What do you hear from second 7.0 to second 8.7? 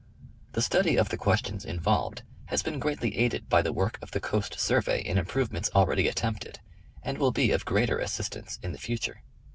and will be of greater assistance